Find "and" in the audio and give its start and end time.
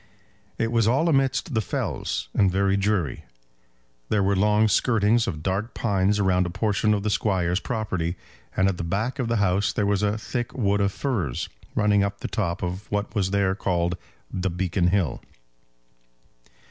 2.33-2.49, 8.57-8.67